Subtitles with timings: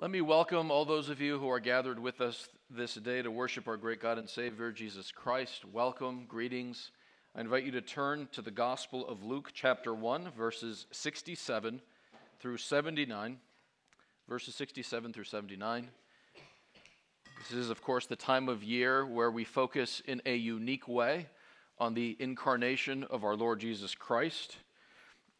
[0.00, 3.30] Let me welcome all those of you who are gathered with us this day to
[3.30, 5.66] worship our great God and Savior, Jesus Christ.
[5.70, 6.90] Welcome, greetings.
[7.36, 11.82] I invite you to turn to the Gospel of Luke, chapter 1, verses 67
[12.38, 13.36] through 79.
[14.26, 15.88] Verses 67 through 79.
[17.50, 21.26] This is, of course, the time of year where we focus in a unique way
[21.78, 24.56] on the incarnation of our Lord Jesus Christ.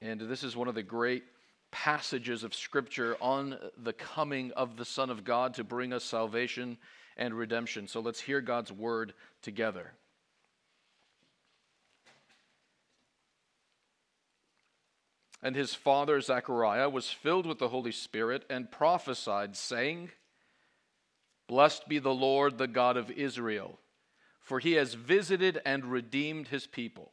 [0.02, 1.24] And this is one of the great
[1.70, 6.78] passages of Scripture on the coming of the Son of God to bring us salvation
[7.16, 7.86] and redemption.
[7.86, 9.92] So let's hear God's word together.
[15.42, 20.10] And his father Zechariah was filled with the Holy Spirit and prophesied, saying,
[21.48, 23.78] Blessed be the Lord, the God of Israel,
[24.40, 27.12] for he has visited and redeemed his people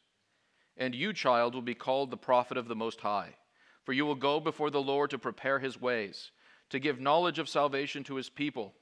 [0.77, 3.35] And you, child, will be called the prophet of the Most High,
[3.83, 6.31] for you will go before the Lord to prepare his ways,
[6.69, 8.73] to give knowledge of salvation to his people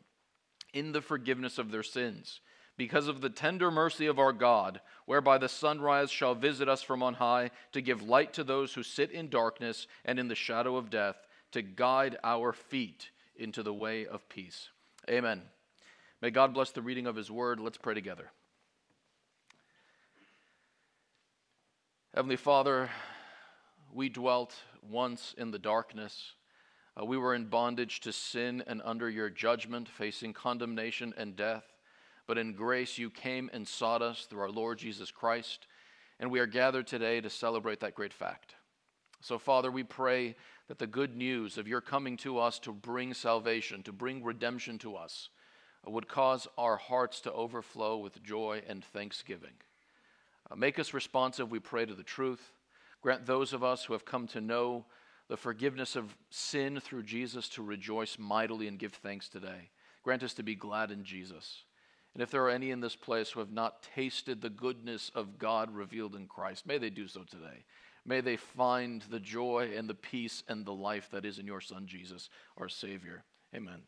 [0.74, 2.42] in the forgiveness of their sins,
[2.78, 7.02] because of the tender mercy of our God, whereby the sunrise shall visit us from
[7.02, 10.78] on high, to give light to those who sit in darkness and in the shadow
[10.78, 11.16] of death,
[11.52, 14.70] to guide our feet into the way of peace.
[15.10, 15.42] Amen.
[16.22, 17.60] May God bless the reading of his word.
[17.60, 18.32] Let's pray together.
[22.16, 22.90] Heavenly Father,
[23.94, 26.34] we dwelt once in the darkness.
[27.00, 31.66] Uh, we were in bondage to sin and under your judgment, facing condemnation and death.
[32.26, 35.68] But in grace, you came and sought us through our Lord Jesus Christ,
[36.20, 38.56] and we are gathered today to celebrate that great fact.
[39.22, 40.36] So, Father, we pray
[40.68, 44.80] that the good news of your coming to us to bring salvation, to bring redemption
[44.80, 45.30] to us,
[45.88, 49.54] uh, would cause our hearts to overflow with joy and thanksgiving.
[50.52, 52.52] Uh, make us responsive, we pray, to the truth.
[53.02, 54.86] Grant those of us who have come to know
[55.30, 59.70] the forgiveness of sin through Jesus to rejoice mightily and give thanks today.
[60.04, 61.64] Grant us to be glad in Jesus.
[62.14, 65.38] And if there are any in this place who have not tasted the goodness of
[65.38, 67.66] God revealed in Christ, may they do so today.
[68.06, 71.62] May they find the joy and the peace and the life that is in your
[71.62, 73.24] Son, Jesus, our Savior.
[73.56, 73.82] Amen.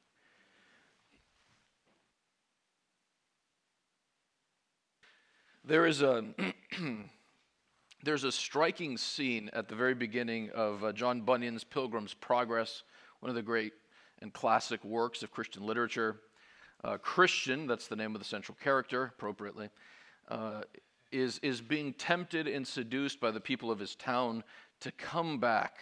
[5.72, 6.26] There is a
[8.04, 12.84] there's a striking scene at the very beginning of uh, John Bunyan's Pilgrim's Progress,
[13.22, 13.72] one of the great
[14.22, 16.20] and classic works of Christian literature.
[16.84, 19.70] Uh, Christian, that's the name of the central character, appropriately,
[20.28, 20.64] uh,
[21.10, 24.44] is, is being tempted and seduced by the people of his town
[24.82, 25.78] to come back,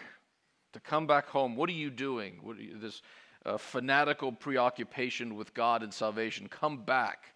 [0.73, 1.55] to come back home.
[1.55, 2.41] What are you doing?
[2.47, 3.01] Are you, this
[3.43, 6.47] uh, fanatical preoccupation with God and salvation.
[6.47, 7.33] Come back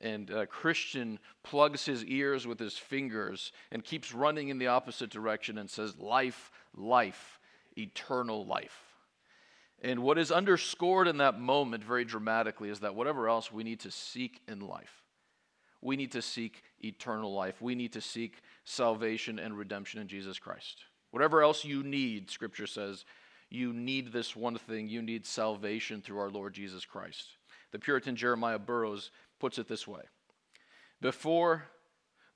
[0.00, 5.10] and uh, Christian plugs his ears with his fingers and keeps running in the opposite
[5.10, 7.40] direction and says, Life, life,
[7.76, 8.78] eternal life.
[9.80, 13.80] And what is underscored in that moment very dramatically is that whatever else we need
[13.80, 15.02] to seek in life,
[15.80, 17.62] we need to seek eternal life.
[17.62, 20.84] We need to seek salvation and redemption in Jesus Christ.
[21.12, 23.04] Whatever else you need, Scripture says,
[23.50, 24.88] you need this one thing.
[24.88, 27.24] You need salvation through our Lord Jesus Christ.
[27.72, 30.02] The Puritan Jeremiah Burroughs puts it this way
[31.00, 31.64] Before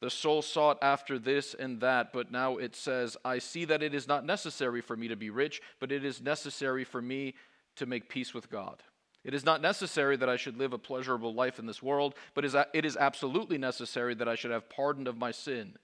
[0.00, 3.94] the soul sought after this and that, but now it says, I see that it
[3.94, 7.34] is not necessary for me to be rich, but it is necessary for me
[7.76, 8.82] to make peace with God.
[9.22, 12.44] It is not necessary that I should live a pleasurable life in this world, but
[12.44, 15.76] it is absolutely necessary that I should have pardon of my sin.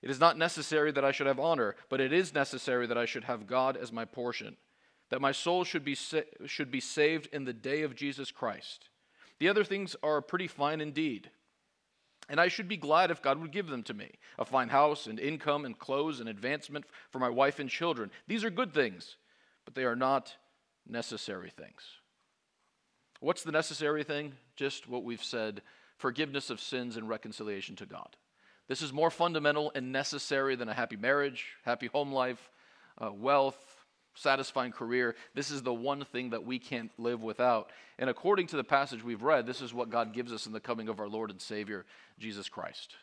[0.00, 3.06] It is not necessary that I should have honor, but it is necessary that I
[3.06, 4.56] should have God as my portion,
[5.10, 8.88] that my soul should be, sa- should be saved in the day of Jesus Christ.
[9.38, 11.30] The other things are pretty fine indeed.
[12.28, 15.06] And I should be glad if God would give them to me a fine house
[15.06, 18.10] and income and clothes and advancement for my wife and children.
[18.26, 19.16] These are good things,
[19.64, 20.34] but they are not
[20.88, 21.82] necessary things.
[23.20, 24.34] What's the necessary thing?
[24.56, 25.62] Just what we've said
[25.98, 28.16] forgiveness of sins and reconciliation to God.
[28.68, 32.50] This is more fundamental and necessary than a happy marriage, happy home life,
[32.98, 33.75] uh, wealth,
[34.16, 35.14] satisfying career.
[35.34, 37.70] This is the one thing that we can't live without.
[37.98, 40.60] And according to the passage we've read, this is what God gives us in the
[40.60, 41.86] coming of our Lord and Savior,
[42.18, 42.96] Jesus Christ.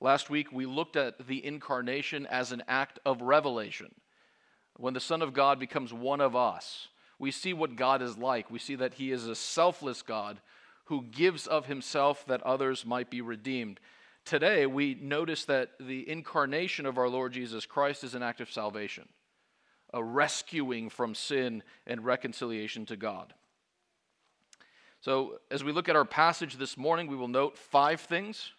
[0.00, 3.94] Last week, we looked at the incarnation as an act of revelation.
[4.76, 6.88] When the Son of God becomes one of us,
[7.18, 8.50] we see what God is like.
[8.50, 10.40] We see that He is a selfless God
[10.84, 13.80] who gives of Himself that others might be redeemed.
[14.24, 18.52] Today, we notice that the incarnation of our Lord Jesus Christ is an act of
[18.52, 19.08] salvation,
[19.92, 23.34] a rescuing from sin and reconciliation to God.
[25.00, 28.50] So, as we look at our passage this morning, we will note five things,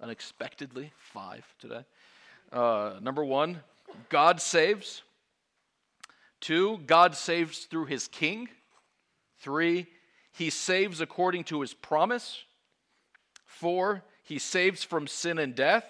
[0.00, 1.84] unexpectedly, five today.
[2.52, 3.60] Uh, number one,
[4.08, 5.02] God saves.
[6.40, 8.48] Two, God saves through his king.
[9.38, 9.86] Three,
[10.32, 12.44] he saves according to his promise.
[13.44, 15.86] Four, he saves from sin and death.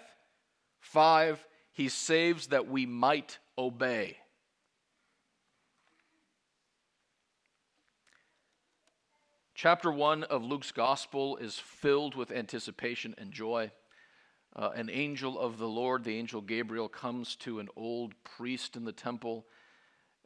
[0.79, 4.19] Five, he saves that we might obey.
[9.57, 13.71] Chapter 1 of Luke's Gospel is filled with anticipation and joy.
[14.55, 18.85] Uh, an angel of the Lord, the angel Gabriel, comes to an old priest in
[18.85, 19.47] the temple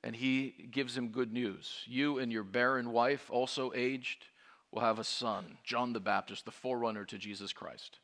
[0.02, 1.84] and he gives him good news.
[1.86, 4.26] You and your barren wife, also aged,
[4.72, 8.00] will have a son, John the Baptist, the forerunner to Jesus Christ.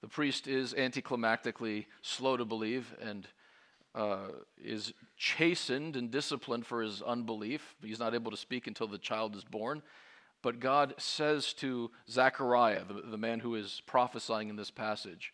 [0.00, 3.28] The priest is anticlimactically slow to believe and
[3.94, 4.26] uh,
[4.60, 7.76] is chastened and disciplined for his unbelief.
[7.80, 9.80] He's not able to speak until the child is born.
[10.44, 15.32] But God says to Zechariah, the, the man who is prophesying in this passage,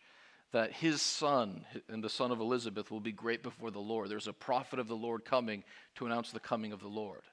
[0.53, 4.07] that his son and the son of Elizabeth will be great before the Lord.
[4.07, 5.65] There's a prophet of the Lord coming
[5.95, 7.23] to announce the coming of the Lord.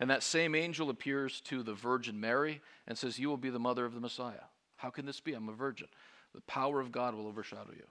[0.00, 3.58] And that same angel appears to the Virgin Mary and says, You will be the
[3.58, 4.48] mother of the Messiah.
[4.76, 5.34] How can this be?
[5.34, 5.88] I'm a virgin.
[6.34, 7.86] The power of God will overshadow you,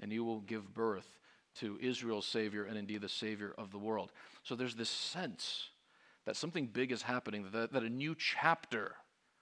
[0.00, 1.18] and you will give birth
[1.56, 4.12] to Israel's Savior and indeed the Savior of the world.
[4.44, 5.68] So there's this sense
[6.28, 8.96] that something big is happening, that, that a new chapter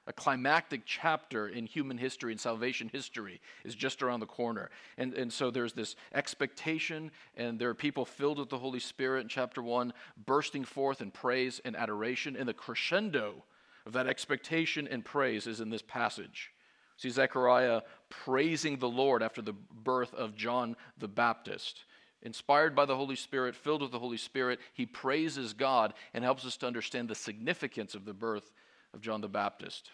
[0.07, 4.71] a climactic chapter in human history and salvation history is just around the corner.
[4.97, 9.23] And, and so there's this expectation, and there are people filled with the Holy Spirit
[9.23, 9.93] in chapter 1,
[10.25, 12.37] bursting forth in praise and adoration.
[12.37, 13.43] And the crescendo
[13.85, 16.53] of that expectation and praise is in this passage.
[16.99, 21.83] See Zechariah praising the Lord after the birth of John the Baptist.
[22.27, 26.45] Inspired by the Holy Spirit, filled with the Holy Spirit, he praises God and helps
[26.45, 28.51] us to understand the significance of the birth
[28.93, 29.93] of John the Baptist.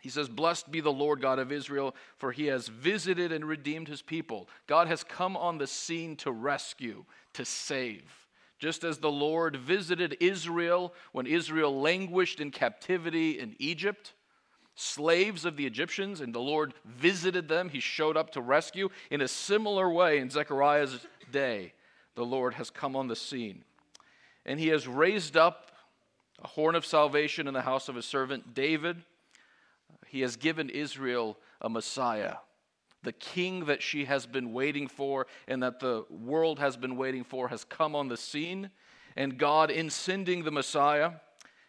[0.00, 3.86] He says, Blessed be the Lord God of Israel, for he has visited and redeemed
[3.86, 4.48] his people.
[4.66, 7.04] God has come on the scene to rescue,
[7.34, 8.26] to save.
[8.58, 14.14] Just as the Lord visited Israel when Israel languished in captivity in Egypt,
[14.74, 18.88] slaves of the Egyptians, and the Lord visited them, he showed up to rescue.
[19.10, 21.72] In a similar way, in Zechariah's day,
[22.14, 23.64] the Lord has come on the scene.
[24.46, 25.70] And he has raised up
[26.42, 29.02] a horn of salvation in the house of his servant David
[30.14, 32.36] he has given Israel a Messiah,
[33.02, 37.24] the king that she has been waiting for and that the world has been waiting
[37.24, 38.70] for has come on the scene.
[39.16, 41.14] And God, in sending the Messiah,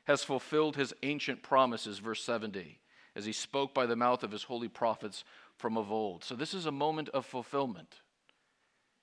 [0.03, 2.77] has fulfilled his ancient promises, verse 70,
[3.15, 5.23] as he spoke by the mouth of his holy prophets
[5.57, 6.23] from of old.
[6.23, 8.01] So, this is a moment of fulfillment.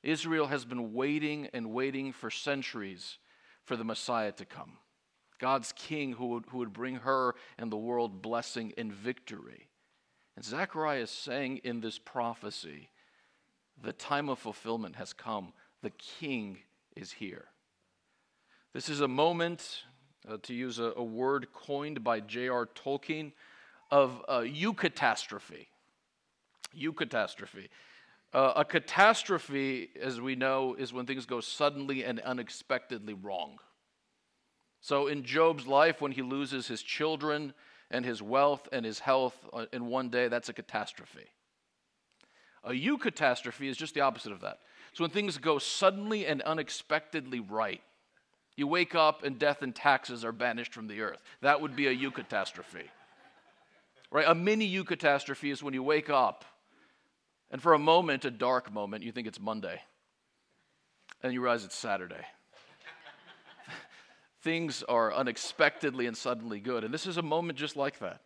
[0.02, 3.18] Israel has been waiting and waiting for centuries
[3.64, 4.78] for the Messiah to come.
[5.38, 9.68] God's king who would, who would bring her and the world blessing and victory.
[10.36, 12.90] And Zechariah is saying in this prophecy,
[13.80, 15.52] the time of fulfillment has come.
[15.82, 16.58] The king
[16.96, 17.46] is here.
[18.72, 19.82] This is a moment,
[20.28, 22.66] uh, to use a, a, word coined by J.R.
[22.66, 23.32] Tolkien,
[23.92, 25.66] of a eucatastrophe.
[26.74, 27.68] Eucatastrophe.
[28.32, 33.58] Uh, a catastrophe, as we know, is when things go suddenly and unexpectedly wrong.
[34.80, 37.52] So, in Job's life, when he loses his children
[37.90, 41.26] and his wealth and his health uh, in one day, that's a catastrophe.
[42.64, 44.60] A eucatastrophe is just the opposite of that.
[44.94, 47.82] So, when things go suddenly and unexpectedly right,
[48.56, 51.22] you wake up and death and taxes are banished from the earth.
[51.42, 52.88] That would be a eucatastrophe.
[54.12, 54.26] Right?
[54.28, 56.44] A mini eucatastrophe is when you wake up
[57.50, 59.80] and for a moment, a dark moment, you think it's Monday.
[61.22, 62.24] And you realize it's Saturday
[64.42, 66.84] things are unexpectedly and suddenly good.
[66.84, 68.20] And this is a moment just like that.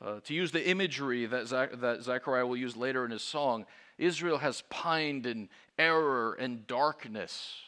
[0.00, 3.66] Uh, to use the imagery that, Zach- that Zechariah will use later in his song,
[3.96, 7.60] Israel has pined in error and darkness.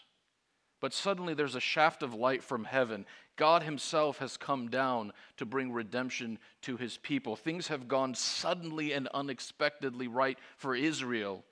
[0.80, 3.06] But suddenly there's a shaft of light from heaven.
[3.37, 7.37] God Himself has come down to bring redemption to His people.
[7.37, 11.45] Things have gone suddenly and unexpectedly right for Israel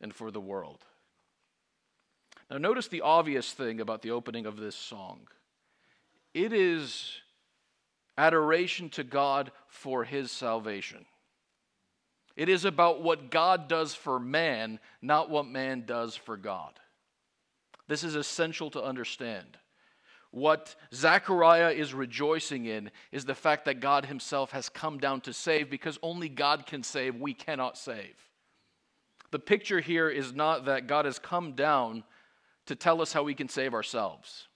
[0.00, 0.84] and for the world.
[2.50, 5.28] Now, notice the obvious thing about the opening of this song
[6.34, 7.20] it is
[8.16, 11.04] adoration to God for his salvation.
[12.36, 16.78] It is about what God does for man, not what man does for God.
[17.88, 19.58] This is essential to understand.
[20.32, 25.32] What Zechariah is rejoicing in is the fact that God Himself has come down to
[25.32, 28.14] save because only God can save, we cannot save.
[29.32, 32.04] The picture here is not that God has come down
[32.66, 34.46] to tell us how we can save ourselves.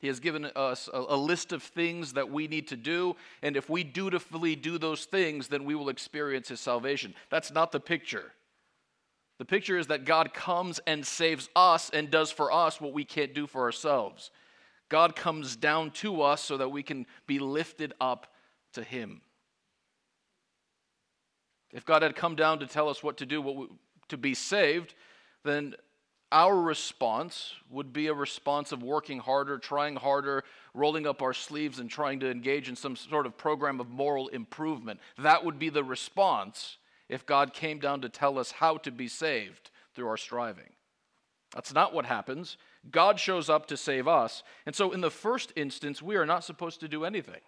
[0.00, 3.56] He has given us a, a, list of things that we need to do, and
[3.56, 7.14] if we dutifully do those things, then we will experience His salvation.
[7.28, 8.32] That's not the picture.
[9.38, 13.04] The picture is that God comes and saves us and does for us what we
[13.04, 14.30] can't do for ourselves.
[14.90, 18.26] God comes down to us so that we can be lifted up
[18.74, 19.22] to Him.
[21.72, 23.66] If God had come down to tell us what to do what we,
[24.08, 24.94] to be saved,
[25.44, 25.74] then
[26.32, 30.44] our response would be a response of working harder, trying harder,
[30.74, 34.28] rolling up our sleeves, and trying to engage in some sort of program of moral
[34.28, 35.00] improvement.
[35.18, 36.78] That would be the response
[37.08, 40.70] if God came down to tell us how to be saved through our striving.
[41.54, 42.56] That's not what happens.
[42.88, 44.42] God shows up to save us.
[44.64, 47.40] And so, in the first instance, we are not supposed to do anything.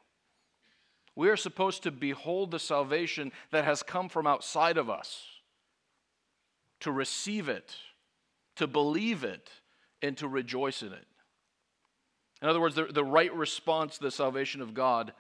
[1.15, 5.25] We are supposed to behold the salvation that has come from outside of us,
[6.81, 7.77] to receive it,
[8.57, 9.51] to believe it,
[10.03, 11.07] and to rejoice in it.
[12.43, 15.13] In other words, the, the right response to the salvation of God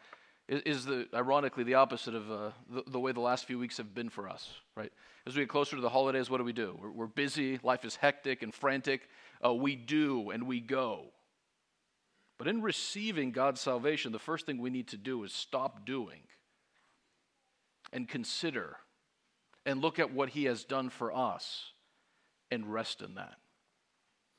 [0.49, 3.76] is, is the, ironically the opposite of uh, the, the, way the last few weeks
[3.76, 4.92] have been for us, right?
[5.26, 6.76] As we get closer to the holidays, what do we do?
[6.81, 9.09] We're, we're busy, life is hectic and frantic.
[9.45, 11.07] Uh, we do and we go.
[12.39, 16.23] But in receiving God's salvation, the first thing we need to do is stop doing
[17.93, 18.77] and consider
[19.65, 21.73] and look at what He has done for us
[22.51, 23.37] and rest in that.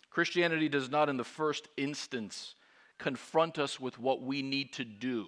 [0.10, 2.56] Christianity does not, in the first instance,
[3.00, 5.28] confront us with what we need to do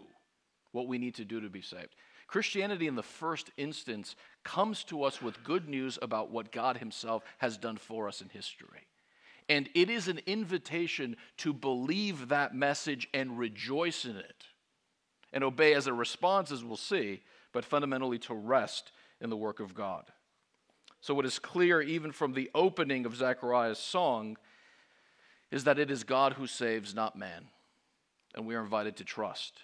[0.76, 1.96] what we need to do to be saved.
[2.28, 7.24] Christianity, in the first instance, comes to us with good news about what God Himself
[7.38, 8.86] has done for us in history.
[9.48, 14.46] And it is an invitation to believe that message and rejoice in it
[15.32, 17.22] and obey as a response, as we'll see,
[17.52, 20.06] but fundamentally to rest in the work of God.
[21.02, 24.38] So, what is clear even from the opening of Zechariah's song
[25.52, 27.46] is that it is God who saves, not man.
[28.34, 29.62] And we are invited to trust.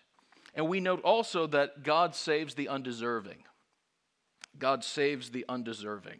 [0.53, 3.43] And we note also that God saves the undeserving.
[4.57, 6.19] God saves the undeserving.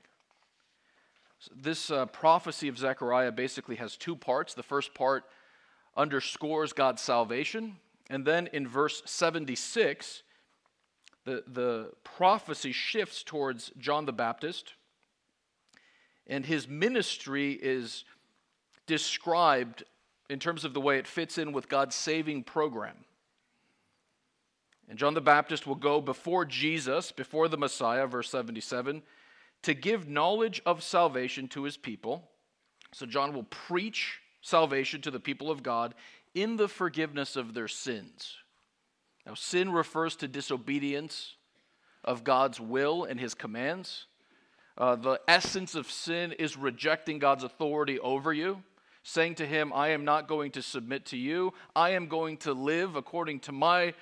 [1.56, 4.54] This uh, prophecy of Zechariah basically has two parts.
[4.54, 5.26] The first part
[5.96, 7.78] underscores God's salvation.
[8.10, 10.24] And then in verse 76,
[11.26, 14.74] the, the prophecy shifts towards John the Baptist.
[16.28, 18.04] And his ministry is
[18.86, 19.84] described
[20.30, 22.96] in terms of the way it fits in with God's saving program.
[24.88, 29.04] And John the Baptist will go before Jesus, before the Messiah, verse 77,
[29.64, 32.30] to give knowledge of salvation to his people.
[32.94, 35.94] So John will preach salvation to the people of God
[36.34, 38.38] in the forgiveness of their sins.
[39.26, 41.36] Now, sin refers to disobedience
[42.04, 44.08] of God's will and his commands.
[44.78, 48.64] Uh, the essence of sin is rejecting God's authority over you,
[49.04, 51.54] saying to him, I am not going to submit to you.
[51.76, 53.94] I am going to live according to my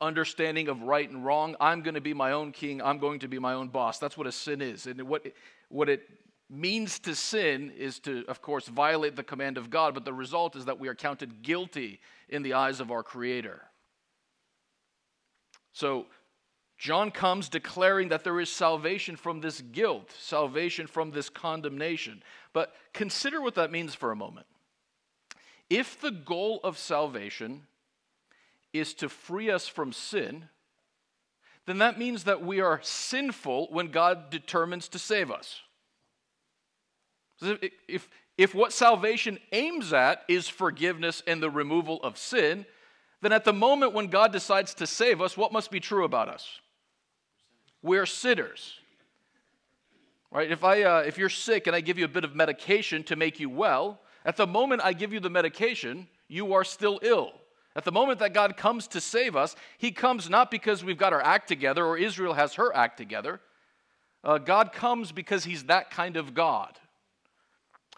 [0.00, 1.56] understanding of right and wrong.
[1.60, 2.82] I'm going to be my own king.
[2.82, 3.98] I'm going to be my own boss.
[3.98, 4.86] That's what a sin is.
[4.86, 5.26] And what,
[5.68, 6.08] what it
[6.50, 10.56] means to sin is to, of course, violate the command of God, but the result
[10.56, 13.62] is that we are counted guilty in the eyes of our Creator.
[15.72, 16.06] So,
[16.76, 22.22] John comes declaring that there is salvation from this guilt, salvation from this condemnation.
[22.52, 24.46] But consider what that means for a moment.
[25.70, 27.62] If the goal of salvation
[28.74, 30.48] is to free us from sin,
[31.64, 35.62] then that means that we are sinful when God determines to save us.
[37.88, 42.66] If, if what salvation aims at is forgiveness and the removal of sin,
[43.22, 46.28] then at the moment when God decides to save us, what must be true about
[46.28, 46.60] us?
[47.82, 48.74] We're sinners.
[50.30, 50.50] Right?
[50.50, 53.16] If, I, uh, if you're sick and I give you a bit of medication to
[53.16, 57.32] make you well, at the moment I give you the medication, you are still ill.
[57.76, 61.12] At the moment that God comes to save us, He comes not because we've got
[61.12, 63.40] our act together or Israel has her act together.
[64.22, 66.78] Uh, God comes because He's that kind of God.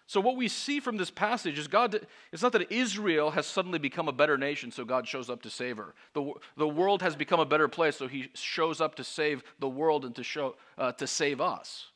[0.09, 3.81] So, what we see from this passage is God, it's not that Israel has suddenly
[3.81, 5.95] become a better nation, so God shows up to save her.
[6.15, 9.69] The, the world has become a better place, so He shows up to save the
[9.69, 11.87] world and to, show, uh, to save us.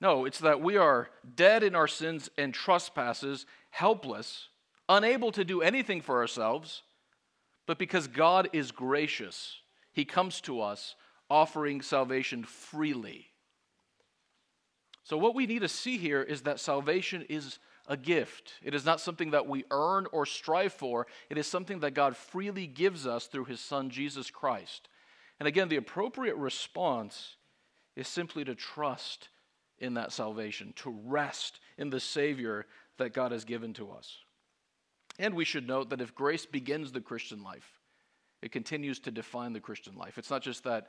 [0.00, 4.48] No, it's that we are dead in our sins and trespasses, helpless,
[4.88, 6.82] unable to do anything for ourselves,
[7.66, 9.56] but because God is gracious,
[9.92, 10.94] He comes to us
[11.30, 13.28] offering salvation freely.
[15.04, 18.54] So, what we need to see here is that salvation is a gift.
[18.62, 21.06] It is not something that we earn or strive for.
[21.28, 24.88] It is something that God freely gives us through his Son, Jesus Christ.
[25.40, 27.36] And again, the appropriate response
[27.96, 29.28] is simply to trust
[29.78, 32.66] in that salvation, to rest in the Savior
[32.98, 34.18] that God has given to us.
[35.22, 37.78] And we should note that if grace begins the Christian life,
[38.42, 40.18] it continues to define the Christian life.
[40.18, 40.88] It's not just that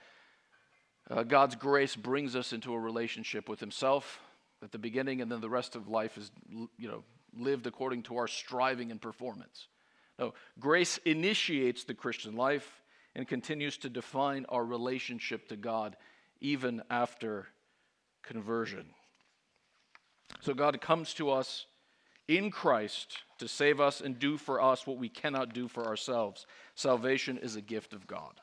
[1.07, 4.19] uh, God's grace brings us into a relationship with Himself
[4.63, 7.03] at the beginning, and then the rest of life is, you know,
[7.37, 9.67] lived according to our striving and performance.
[10.17, 12.81] No, grace initiates the Christian life
[13.15, 15.95] and continues to define our relationship to God
[16.41, 17.49] even after
[18.23, 18.87] conversion.
[20.41, 21.67] So God comes to us
[22.37, 26.45] in Christ to save us and do for us what we cannot do for ourselves.
[26.75, 28.39] Salvation is a gift of God.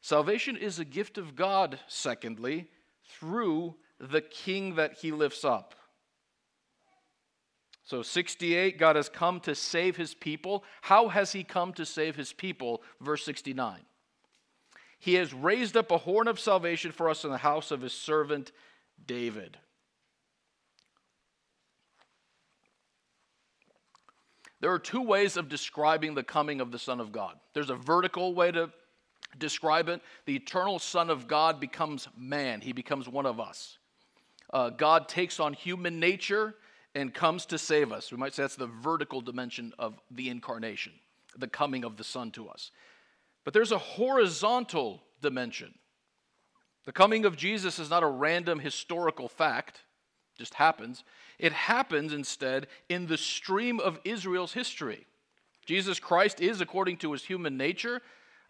[0.00, 2.68] Salvation is a gift of God, secondly,
[3.08, 5.74] through the king that he lifts up.
[7.84, 10.64] So, 68, God has come to save his people.
[10.82, 12.82] How has he come to save his people?
[13.00, 13.80] Verse 69.
[14.98, 17.92] He has raised up a horn of salvation for us in the house of his
[17.92, 18.52] servant
[19.04, 19.58] David.
[24.62, 27.34] There are two ways of describing the coming of the Son of God.
[27.52, 28.70] There's a vertical way to
[29.36, 30.00] describe it.
[30.24, 33.78] The eternal Son of God becomes man, he becomes one of us.
[34.52, 36.54] Uh, God takes on human nature
[36.94, 38.12] and comes to save us.
[38.12, 40.92] We might say that's the vertical dimension of the incarnation,
[41.36, 42.70] the coming of the Son to us.
[43.44, 45.74] But there's a horizontal dimension.
[46.84, 49.80] The coming of Jesus is not a random historical fact,
[50.38, 51.02] just happens.
[51.38, 55.06] It happens instead in the stream of Israel's history.
[55.66, 58.00] Jesus Christ is, according to his human nature,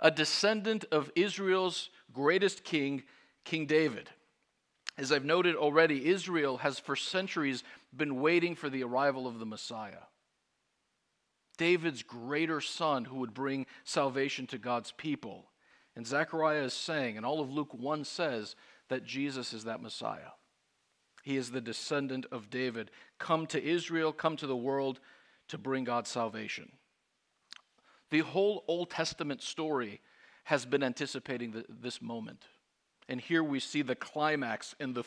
[0.01, 3.03] a descendant of Israel's greatest king,
[3.45, 4.11] King David.
[4.99, 7.65] As I've noted already, Israel has for centuries
[7.97, 10.05] been waiting for the arrival of the Messiah.
[11.57, 15.47] David's greater son who would bring salvation to God's people.
[15.95, 18.57] And Zechariah is saying, and all of Luke 1 says,
[18.89, 20.33] that Jesus is that Messiah.
[21.23, 25.01] He is the descendant of David, come to Israel, come to the world
[25.49, 26.73] to bring God's salvation.
[28.11, 30.01] The whole Old Testament story
[30.45, 32.45] has been anticipating the, this moment.
[33.09, 35.05] And here we see the climax and the,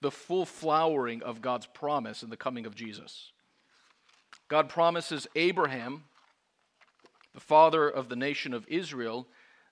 [0.00, 3.32] the full flowering of God's promise in the coming of Jesus.
[4.48, 6.04] God promises Abraham,
[7.34, 9.26] the father of the nation of Israel,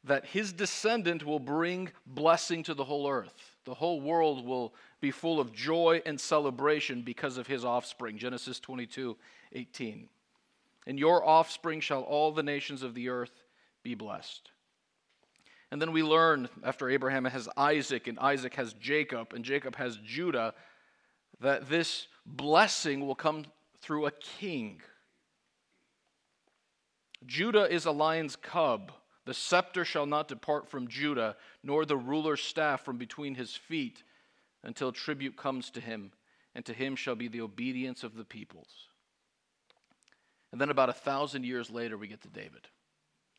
[0.05, 3.57] that his descendant will bring blessing to the whole earth.
[3.65, 8.19] The whole world will be full of joy and celebration because of his offspring.
[8.19, 9.17] Genesis 22
[9.53, 10.09] 18.
[10.87, 13.45] And your offspring shall all the nations of the earth
[13.83, 14.51] be blessed.
[15.71, 19.97] And then we learn after Abraham has Isaac, and Isaac has Jacob, and Jacob has
[20.05, 20.55] Judah,
[21.41, 23.45] that this blessing will come
[23.81, 24.83] through a king.
[27.25, 28.93] Judah is a lion's cub.
[29.27, 34.03] The scepter shall not depart from Judah, nor the ruler's staff from between his feet,
[34.63, 36.13] until tribute comes to him,
[36.55, 38.89] and to him shall be the obedience of the peoples.
[40.53, 42.69] And then about a thousand years later, we get to David,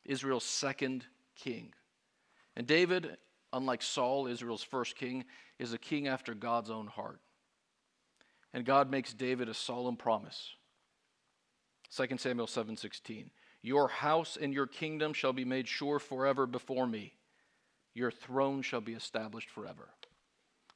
[0.05, 1.05] Israel's second
[1.35, 1.73] king.
[2.55, 3.17] And David,
[3.53, 5.25] unlike Saul, Israel's first king,
[5.59, 7.19] is a king after God's own heart.
[8.53, 10.55] And God makes David a solemn promise.
[11.89, 13.31] 2 Samuel 7:16.
[13.61, 17.13] Your house and your kingdom shall be made sure forever before me.
[17.93, 19.89] Your throne shall be established forever.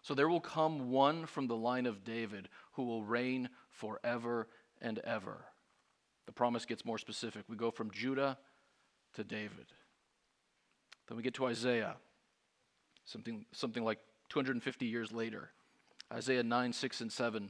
[0.06, 4.48] So there will come one from the line of David who will reign forever
[4.80, 5.46] and ever.
[6.28, 7.44] The promise gets more specific.
[7.48, 8.38] We go from Judah
[9.16, 9.66] to David.
[11.08, 11.96] Then we get to Isaiah,
[13.06, 13.98] something, something like
[14.30, 15.50] 250 years later.
[16.14, 17.50] Isaiah 9, 6, and 7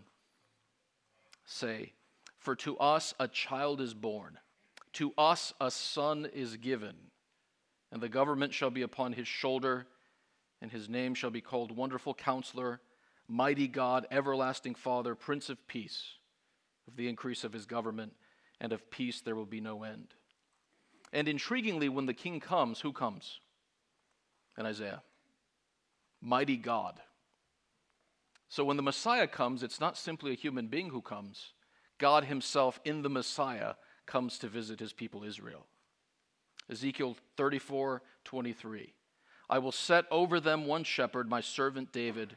[1.43, 1.91] say,
[2.37, 4.37] For to us a child is born,
[4.93, 6.95] to us a son is given,
[7.91, 9.87] and the government shall be upon his shoulder,
[10.61, 12.81] and his name shall be called Wonderful Counselor,
[13.27, 16.03] Mighty God, Everlasting Father, Prince of Peace.
[16.87, 18.13] Of the increase of his government
[18.61, 20.13] and of peace there will be no end.
[21.11, 23.39] And intriguingly, when the king comes, who comes?
[24.57, 25.01] In Isaiah.
[26.21, 26.99] Mighty God.
[28.49, 31.53] So when the Messiah comes, it's not simply a human being who comes.
[31.97, 33.73] God Himself in the Messiah
[34.05, 35.65] comes to visit His people Israel.
[36.69, 38.93] Ezekiel 34 23.
[39.49, 42.35] I will set over them one shepherd, my servant David,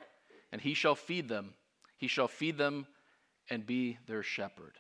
[0.52, 1.54] and he shall feed them.
[1.96, 2.86] He shall feed them
[3.50, 4.74] and be their shepherd.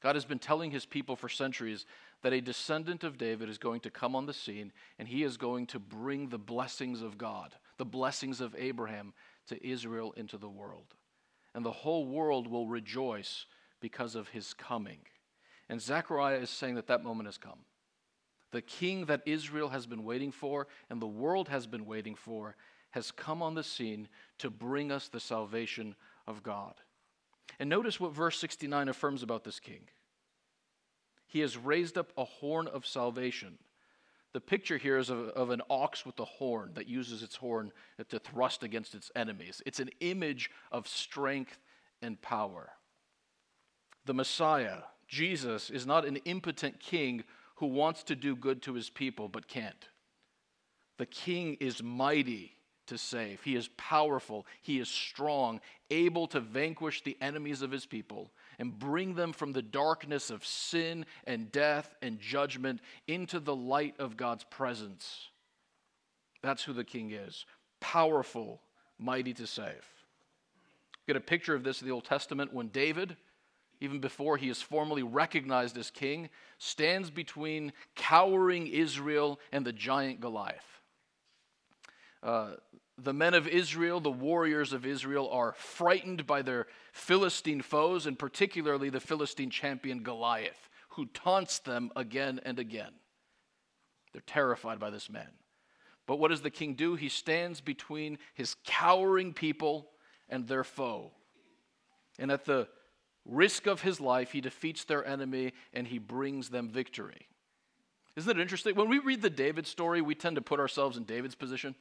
[0.00, 1.84] God has been telling his people for centuries
[2.22, 5.36] that a descendant of David is going to come on the scene and he is
[5.36, 9.12] going to bring the blessings of God, the blessings of Abraham
[9.48, 10.94] to Israel into the world.
[11.54, 13.46] and the whole world will rejoice
[13.80, 14.98] because of his coming.
[15.68, 17.58] And Zechariah is saying that that moment has come.
[18.50, 22.56] The king that Israel has been waiting for and the world has been waiting for
[22.90, 24.08] has come on the scene
[24.38, 25.94] to bring us the salvation
[26.26, 26.74] of God.
[27.58, 29.82] And notice what verse 69 affirms about this king.
[31.26, 33.58] He has raised up a horn of salvation.
[34.32, 37.72] The picture here is of, of, an ox with a horn that uses its horn
[38.08, 39.62] to thrust against its enemies.
[39.66, 41.58] It's an image of strength
[42.02, 42.70] and power.
[44.04, 47.24] The Messiah, Jesus, is not an impotent king
[47.58, 49.88] who wants to do good to his people but can't.
[50.98, 52.52] The king is mighty
[52.86, 53.42] to save.
[53.42, 54.46] He is powerful.
[54.62, 59.52] He is strong, able to vanquish the enemies of his people and bring them from
[59.52, 65.28] the darkness of sin and death and judgment into the light of God's presence.
[66.42, 67.44] That's who the king is
[67.80, 68.60] powerful,
[68.98, 69.86] mighty to save.
[71.06, 73.16] Get a picture of this in the Old Testament when David,
[73.80, 80.20] even before he is formally recognized as king, stands between cowering Israel and the giant
[80.20, 80.80] Goliath.
[82.22, 82.52] Uh,
[82.96, 88.18] the men of Israel, the warriors of Israel, are frightened by their Philistine foes, and
[88.18, 92.92] particularly the Philistine champion Goliath, who taunts them again and again.
[94.12, 95.28] They're terrified by this man.
[96.06, 96.96] But what does the king do?
[96.96, 99.90] He stands between his cowering people
[100.28, 101.12] and their foe.
[102.18, 102.66] And at the
[103.28, 107.28] risk of his life, he defeats their enemy and he brings them victory.
[108.16, 108.74] Isn't it interesting?
[108.74, 111.76] When we read the David story, we tend to put ourselves in David's position.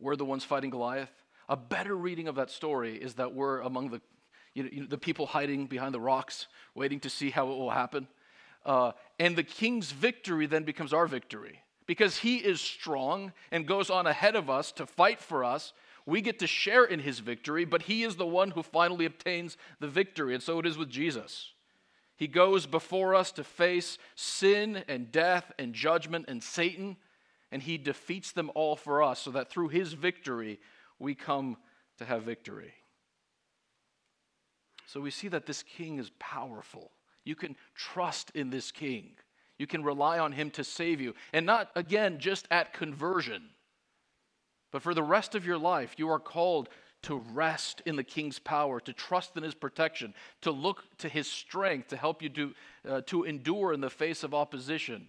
[0.00, 1.12] We're the ones fighting Goliath.
[1.48, 4.00] A better reading of that story is that we're among the,
[4.54, 8.08] you know, the people hiding behind the rocks, waiting to see how it will happen.
[8.66, 11.60] Uh, and the king's victory then becomes our victory.
[11.86, 15.72] Because he is strong and goes on ahead of us to fight for us,
[16.08, 19.58] we get to share in his victory, but he is the one who finally obtains
[19.78, 20.32] the victory.
[20.32, 21.52] And so it is with Jesus.
[22.16, 26.96] He goes before us to face sin and death and judgment and Satan
[27.52, 30.58] and he defeats them all for us so that through his victory
[30.98, 31.58] we come
[31.98, 32.72] to have victory.
[34.86, 36.90] So we see that this king is powerful.
[37.24, 39.10] You can trust in this king.
[39.58, 41.14] You can rely on him to save you.
[41.34, 43.50] And not, again, just at conversion,
[44.70, 46.68] but for the rest of your life, you are called
[47.02, 51.30] to rest in the king's power, to trust in his protection, to look to his
[51.30, 52.54] strength to help you do,
[52.88, 55.06] uh, to endure in the face of opposition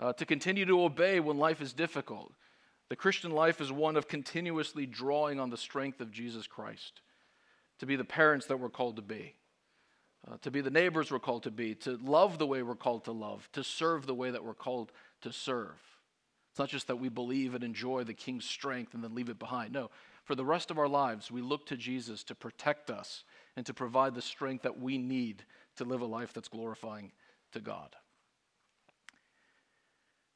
[0.00, 2.32] uh, to continue to obey when life is difficult.
[2.88, 7.02] The Christian life is one of continuously drawing on the strength of Jesus Christ,
[7.78, 9.36] to be the parents that we're called to be,
[10.28, 13.04] uh, to be the neighbors we're called to be, to love the way we're called
[13.04, 15.78] to love, to serve the way that we're called to serve.
[16.60, 19.72] Not just that we believe and enjoy the King's strength and then leave it behind.
[19.72, 19.88] No,
[20.24, 23.24] for the rest of our lives, we look to Jesus to protect us
[23.56, 25.42] and to provide the strength that we need
[25.76, 27.12] to live a life that's glorifying
[27.52, 27.96] to God.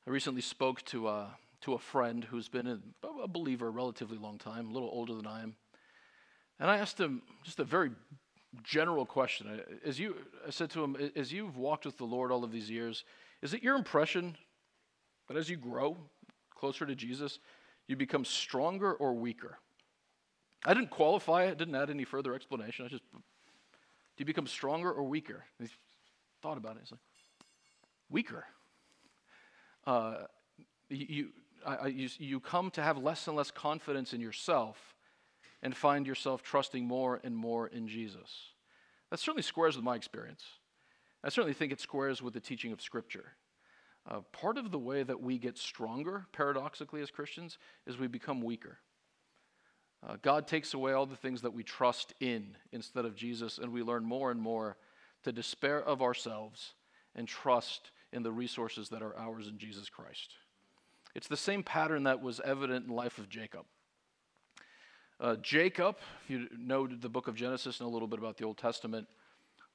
[0.06, 1.26] I recently spoke to, uh,
[1.60, 2.78] to a friend who's been a,
[3.22, 5.56] a believer a relatively long time, a little older than I am.
[6.58, 7.90] And I asked him just a very
[8.62, 9.60] general question.
[9.84, 12.70] As you, I said to him, as you've walked with the Lord all of these
[12.70, 13.04] years,
[13.42, 14.38] is it your impression
[15.28, 15.96] that as you grow
[16.64, 17.40] closer to Jesus,
[17.86, 19.58] you become stronger or weaker?
[20.64, 22.86] I didn't qualify it, didn't add any further explanation.
[22.86, 23.18] I just, do
[24.16, 25.44] you become stronger or weaker?
[25.58, 25.74] And he
[26.42, 26.80] thought about it.
[26.80, 27.00] He's like,
[28.08, 28.46] weaker
[29.86, 30.14] uh,
[30.88, 31.28] you,
[31.66, 34.94] I, you, you come to have less and less confidence in yourself
[35.62, 38.52] and find yourself trusting more and more in Jesus.
[39.10, 40.44] That certainly squares with my experience.
[41.22, 43.32] I certainly think it squares with the teaching of Scripture.
[44.08, 48.42] Uh, part of the way that we get stronger, paradoxically, as Christians, is we become
[48.42, 48.78] weaker.
[50.06, 53.72] Uh, God takes away all the things that we trust in instead of Jesus, and
[53.72, 54.76] we learn more and more
[55.22, 56.74] to despair of ourselves
[57.14, 60.34] and trust in the resources that are ours in Jesus Christ.
[61.14, 63.64] It's the same pattern that was evident in the life of Jacob.
[65.18, 68.44] Uh, Jacob, if you know the book of Genesis and a little bit about the
[68.44, 69.06] Old Testament,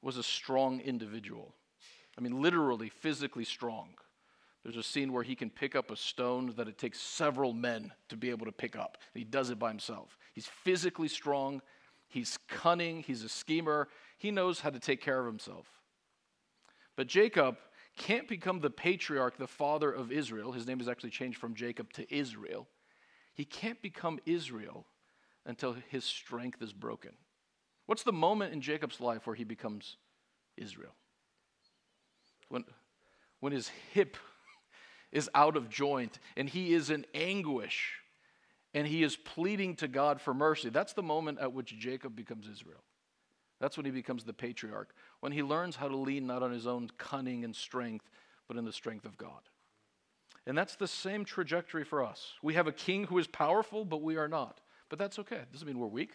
[0.02, 1.56] was a strong individual.
[2.18, 3.90] I mean, literally, physically strong.
[4.64, 7.92] There's a scene where he can pick up a stone that it takes several men
[8.10, 8.98] to be able to pick up.
[9.14, 10.18] He does it by himself.
[10.34, 11.62] He's physically strong,
[12.08, 15.68] he's cunning, he's a schemer, he knows how to take care of himself.
[16.96, 17.58] But Jacob
[17.98, 20.52] can't become the patriarch, the father of Israel.
[20.52, 22.68] His name is actually changed from Jacob to Israel.
[23.34, 24.86] He can't become Israel
[25.46, 27.12] until his strength is broken.
[27.86, 29.98] What's the moment in Jacob's life where he becomes
[30.58, 30.94] Israel?
[32.50, 32.66] When,
[33.40, 34.18] when his hip
[35.12, 37.96] is out of joint and he is in anguish
[38.74, 40.70] and he is pleading to God for mercy.
[40.70, 42.84] That's the moment at which Jacob becomes Israel.
[43.60, 46.68] That's when he becomes the patriarch, when he learns how to lean not on his
[46.68, 48.10] own cunning and strength,
[48.48, 49.42] but in the strength of God.
[50.46, 52.34] And that's the same trajectory for us.
[52.42, 54.62] We have a king who is powerful, but we are not.
[54.90, 55.36] But that's okay.
[55.36, 56.14] It doesn't mean we're weak,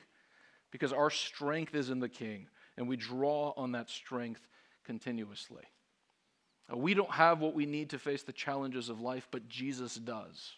[0.70, 4.48] because our strength is in the king, and we draw on that strength
[4.84, 5.62] continuously.
[6.72, 9.96] Uh, we don't have what we need to face the challenges of life, but Jesus
[9.96, 10.52] does.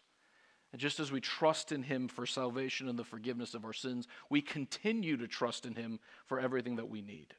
[0.72, 4.06] And just as we trust in Him for salvation and the forgiveness of our sins,
[4.28, 7.34] we continue to trust in Him for everything that we need.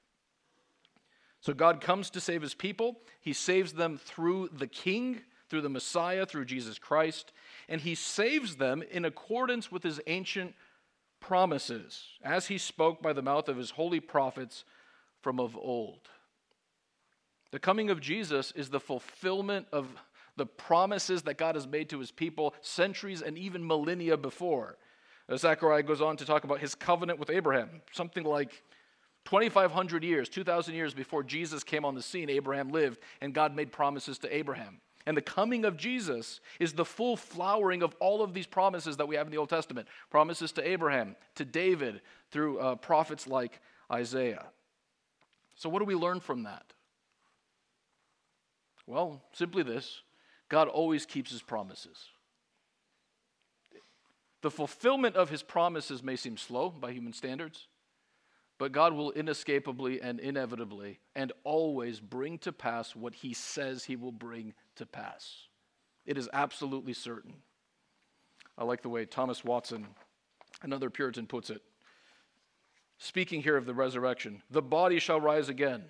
[1.42, 3.00] So God comes to save His people.
[3.22, 7.32] He saves them through the King, through the Messiah, through Jesus Christ.
[7.70, 10.56] And He saves them in accordance with His ancient
[11.20, 14.66] promises, as He spoke by the mouth of His holy prophets
[15.22, 16.10] from of old.
[17.52, 19.88] The coming of Jesus is the fulfillment of
[20.36, 24.78] the promises that God has made to his people centuries and even millennia before.
[25.36, 28.64] Zechariah goes on to talk about his covenant with Abraham, something like
[29.26, 33.74] 2,500 years, 2,000 years before Jesus came on the scene, Abraham lived, and God made
[33.74, 34.80] promises to Abraham.
[35.06, 39.08] And the coming of Jesus is the full flowering of all of these promises that
[39.08, 43.60] we have in the Old Testament promises to Abraham, to David, through uh, prophets like
[43.92, 44.46] Isaiah.
[45.56, 46.74] So, what do we learn from that?
[48.88, 50.02] Well, simply this
[50.50, 52.06] God always keeps his promises.
[54.42, 57.68] The fulfillment of his promises may seem slow by human standards,
[58.58, 63.96] but God will inescapably and inevitably and always bring to pass what he says he
[63.96, 65.48] will bring to pass.
[66.06, 67.34] It is absolutely certain.
[68.58, 69.86] I like the way Thomas Watson,
[70.62, 71.62] another Puritan, puts it.
[73.00, 75.84] Speaking here of the resurrection, the body shall rise again.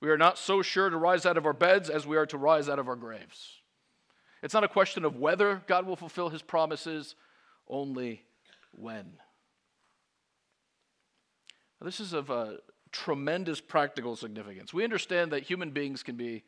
[0.00, 2.38] We are not so sure to rise out of our beds as we are to
[2.38, 3.60] rise out of our graves.
[4.42, 7.14] It's not a question of whether God will fulfill his promises,
[7.68, 8.22] only
[8.72, 9.14] when.
[11.80, 12.58] Now, This is of a
[12.92, 14.72] tremendous practical significance.
[14.72, 16.44] We understand that human beings can be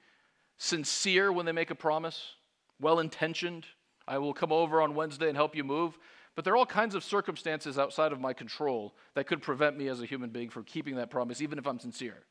[0.58, 2.34] sincere when they make a promise,
[2.80, 3.66] well intentioned.
[4.06, 5.98] I will come over on Wednesday and help you move.
[6.34, 9.88] But there are all kinds of circumstances outside of my control that could prevent me
[9.88, 12.24] as a human being from keeping that promise, even if I'm sincere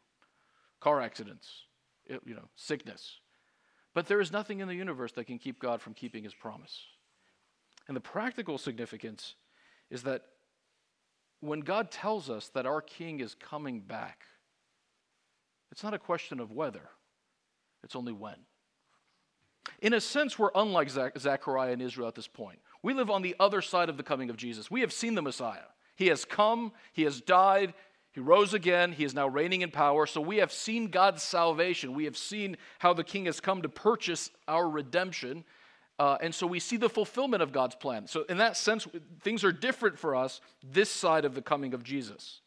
[0.80, 1.64] car accidents,
[2.08, 3.20] you know, sickness.
[3.94, 6.80] But there is nothing in the universe that can keep God from keeping his promise.
[7.88, 9.36] And the practical significance
[9.90, 10.24] is that
[11.40, 14.24] when God tells us that our king is coming back,
[15.72, 16.90] it's not a question of whether,
[17.84, 18.36] it's only when.
[19.82, 22.60] In a sense, we're unlike Zechariah and Israel at this point.
[22.82, 24.72] We live on the other side of the coming of Jesus.
[24.72, 25.68] We have seen the Messiah.
[25.96, 27.74] He has come, He has died,
[28.18, 28.94] he rose again.
[28.94, 30.08] He is now reigning in power.
[30.08, 31.94] So we have seen God's salvation.
[31.94, 35.44] We have seen how the king has come to purchase our redemption.
[36.00, 38.08] Uh, and so we see the fulfillment of God's plan.
[38.08, 38.88] So, in that sense,
[39.22, 42.42] things are different for us this side of the coming of Jesus.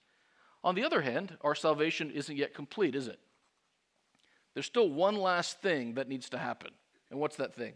[0.64, 3.20] On the other hand, our salvation isn't yet complete, is it?
[4.54, 6.72] There's still one last thing that needs to happen.
[7.12, 7.74] And what's that thing?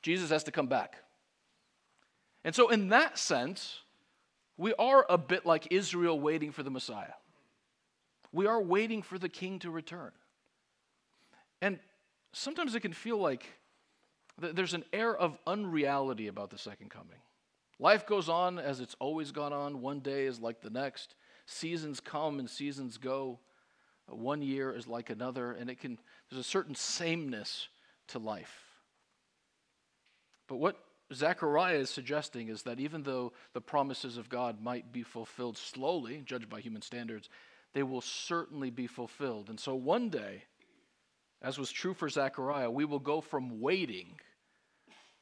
[0.00, 0.96] Jesus has to come back.
[2.44, 3.80] And so, in that sense,
[4.56, 7.14] we are a bit like Israel waiting for the Messiah.
[8.32, 10.12] We are waiting for the king to return.
[11.62, 11.78] And
[12.32, 13.46] sometimes it can feel like
[14.38, 17.18] there's an air of unreality about the second coming.
[17.78, 19.80] Life goes on as it's always gone on.
[19.80, 21.14] One day is like the next.
[21.46, 23.38] Seasons come and seasons go.
[24.08, 25.98] One year is like another, and it can
[26.30, 27.68] there's a certain sameness
[28.08, 28.64] to life.
[30.46, 30.76] But what
[31.14, 36.22] Zechariah is suggesting is that even though the promises of God might be fulfilled slowly,
[36.24, 37.28] judged by human standards,
[37.74, 39.48] they will certainly be fulfilled.
[39.48, 40.44] And so one day,
[41.40, 44.18] as was true for Zechariah, we will go from waiting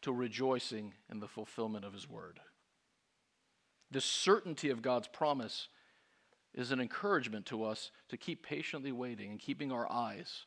[0.02, 2.40] to rejoicing in the fulfillment of his word.
[3.90, 5.68] The certainty of God's promise
[6.54, 10.46] is an encouragement to us to keep patiently waiting and keeping our eyes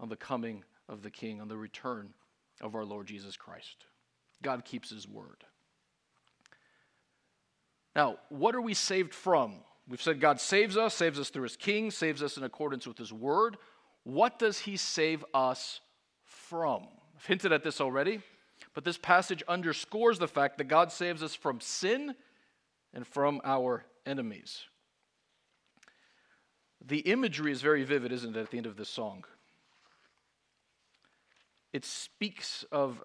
[0.00, 2.14] on the coming of the King, on the return
[2.60, 3.84] of our Lord Jesus Christ.
[4.42, 5.44] God keeps his word.
[7.94, 9.56] Now, what are we saved from?
[9.88, 12.98] We've said God saves us, saves us through his king, saves us in accordance with
[12.98, 13.56] his word.
[14.02, 15.80] What does he save us
[16.24, 16.86] from?
[17.16, 18.20] I've hinted at this already,
[18.74, 22.14] but this passage underscores the fact that God saves us from sin
[22.92, 24.64] and from our enemies.
[26.86, 29.24] The imagery is very vivid, isn't it, at the end of this song?
[31.72, 33.02] It speaks of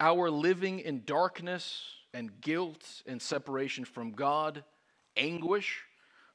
[0.00, 1.82] our living in darkness
[2.14, 4.64] and guilt and separation from God,
[5.16, 5.82] anguish,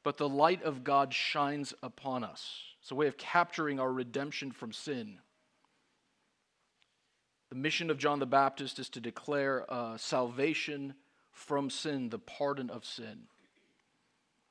[0.04, 2.62] but the light of God shines upon us.
[2.82, 5.20] It's a way of capturing our redemption from sin.
[7.50, 10.96] The mission of John the Baptist is to declare uh, salvation
[11.32, 13.24] from sin, the pardon of sin.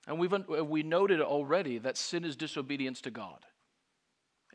[0.06, 3.44] And we've, we noted already that sin is disobedience to God,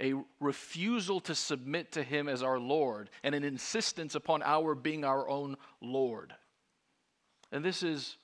[0.01, 5.03] a refusal to submit to Him as our Lord, and an insistence upon our being
[5.03, 6.33] our own Lord.
[7.51, 8.17] And this is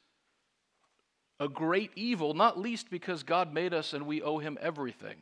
[1.40, 5.18] a great evil, not least because God made us and we owe Him everything.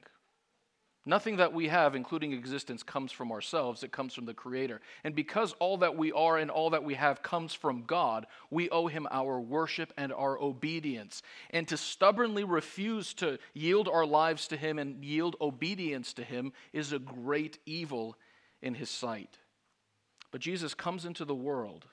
[1.03, 4.81] Nothing that we have, including existence, comes from ourselves, it comes from the Creator.
[5.03, 8.69] And because all that we are and all that we have comes from God, we
[8.69, 11.23] owe Him our worship and our obedience.
[11.49, 16.53] And to stubbornly refuse to yield our lives to Him and yield obedience to Him
[16.71, 18.15] is a great evil
[18.61, 19.39] in His sight.
[20.29, 21.87] But Jesus comes into the world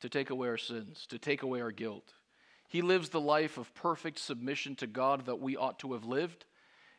[0.00, 2.12] to take away our sins, to take away our guilt.
[2.68, 6.44] He lives the life of perfect submission to God that we ought to have lived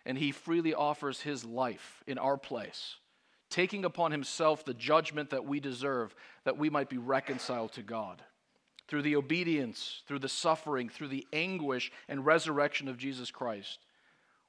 [0.08, 2.96] and he freely offers his life in our place,
[3.50, 6.16] taking upon himself the judgment that we deserve,
[6.46, 8.24] that we might be reconciled to God.
[8.88, 13.80] Through the obedience, through the suffering, through the anguish and resurrection of Jesus Christ,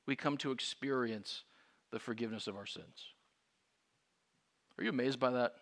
[0.06, 1.42] we come to experience
[1.90, 3.12] the forgiveness of our sins.
[4.78, 5.54] Are you amazed by that?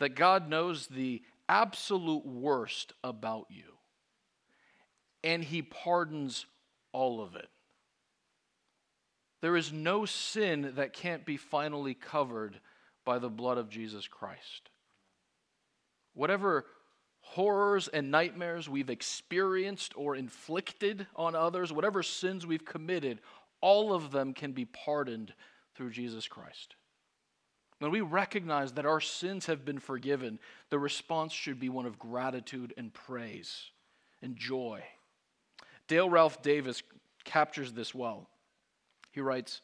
[0.00, 3.76] That God knows the absolute worst about you,
[5.22, 6.46] and He pardons
[6.92, 7.48] all of it.
[9.40, 12.60] There is no sin that can't be finally covered
[13.04, 14.70] by the blood of Jesus Christ.
[16.14, 16.66] Whatever
[17.20, 23.20] horrors and nightmares we've experienced or inflicted on others, whatever sins we've committed,
[23.60, 25.32] all of them can be pardoned
[25.74, 26.74] through Jesus Christ.
[27.78, 31.98] When we recognize that our sins have been forgiven, the response should be one of
[31.98, 33.70] gratitude and praise
[34.20, 34.82] and joy.
[35.86, 36.82] Dale Ralph Davis
[37.24, 38.28] captures this well.
[39.10, 39.60] He writes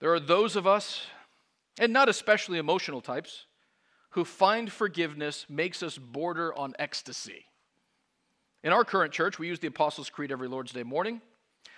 [0.00, 1.06] There are those of us,
[1.78, 3.46] and not especially emotional types,
[4.10, 7.46] who find forgiveness makes us border on ecstasy.
[8.62, 11.22] In our current church, we use the Apostles' Creed every Lord's Day morning.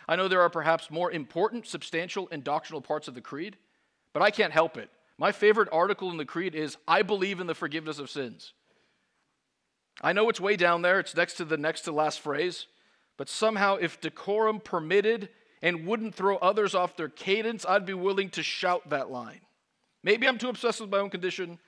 [0.09, 3.57] I know there are perhaps more important, substantial, and doctrinal parts of the Creed,
[4.13, 4.91] but I can't help it.
[5.19, 8.53] My favorite article in the Creed is I believe in the forgiveness of sins.
[10.01, 12.67] I know it's way down there, it's next to the next to last phrase,
[13.17, 15.29] but somehow, if decorum permitted
[15.63, 19.41] and wouldn't throw others off their cadence, I'd be willing to shout that line.
[20.03, 21.59] Maybe I'm too obsessed with my own condition,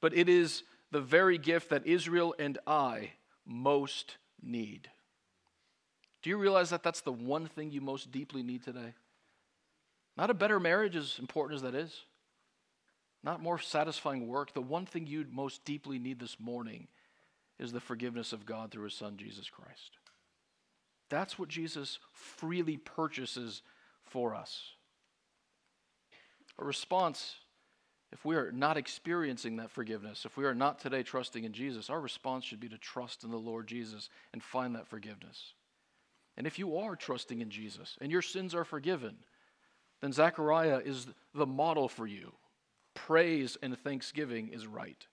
[0.00, 3.12] but it is the very gift that Israel and I
[3.46, 4.90] most need.
[6.22, 8.92] Do you realize that that's the one thing you most deeply need today?
[10.16, 12.04] Not a better marriage, as important as that is,
[13.22, 14.52] not more satisfying work.
[14.52, 16.88] The one thing you'd most deeply need this morning
[17.58, 19.98] is the forgiveness of God through His Son, Jesus Christ.
[21.10, 23.62] That's what Jesus freely purchases
[24.04, 24.62] for us.
[26.58, 27.34] A response,
[28.12, 31.90] if we are not experiencing that forgiveness, if we are not today trusting in Jesus,
[31.90, 35.54] our response should be to trust in the Lord Jesus and find that forgiveness.
[36.36, 39.16] And if you are trusting in Jesus and your sins are forgiven,
[40.00, 42.32] then Zechariah is the model for you.
[42.94, 45.06] Praise and thanksgiving is right.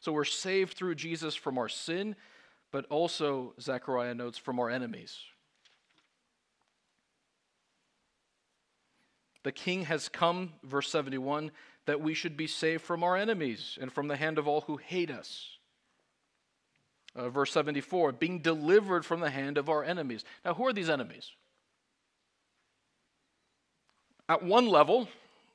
[0.00, 2.16] So we're saved through Jesus from our sin,
[2.72, 5.18] but also, Zechariah notes, from our enemies.
[9.42, 11.50] The king has come, verse 71,
[11.86, 14.76] that we should be saved from our enemies and from the hand of all who
[14.76, 15.58] hate us.
[17.14, 20.24] Uh, verse 74, being delivered from the hand of our enemies.
[20.44, 21.30] Now, who are these enemies?
[24.28, 25.08] At one level,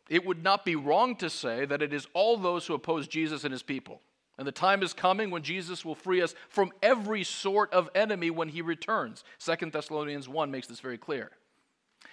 [0.10, 3.44] it would not be wrong to say that it is all those who oppose Jesus
[3.44, 4.02] and his people.
[4.38, 8.30] And the time is coming when Jesus will free us from every sort of enemy
[8.30, 9.24] when he returns.
[9.40, 11.32] Second Thessalonians 1 makes this very clear.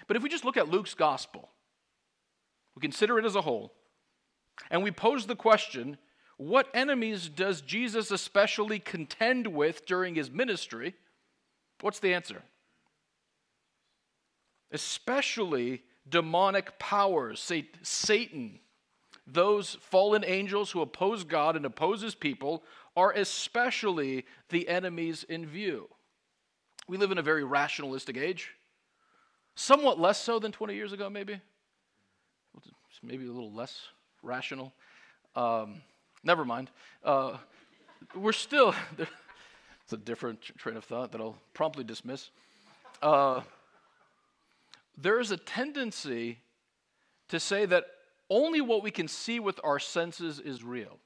[0.06, 1.50] But if we just look at Luke's gospel,
[2.74, 3.72] we consider it as a whole,
[4.70, 5.98] and we pose the question
[6.36, 10.94] what enemies does Jesus especially contend with during his ministry?
[11.80, 12.42] What's the answer?
[14.72, 18.58] Especially demonic powers, Satan,
[19.26, 22.64] those fallen angels who oppose God and oppose his people,
[22.96, 25.88] are especially the enemies in view.
[26.88, 28.50] We live in a very rationalistic age,
[29.54, 31.40] somewhat less so than 20 years ago, maybe
[33.02, 33.88] maybe a little less
[34.22, 34.72] rational.
[35.36, 35.82] Um,
[36.22, 36.70] never mind.
[37.04, 37.36] Uh,
[38.14, 42.30] we're still, it's a different train of thought that I'll promptly dismiss.
[43.02, 43.42] Uh,
[44.96, 46.38] there is a tendency
[47.28, 47.84] to say that
[48.30, 50.98] only what we can see with our senses is real.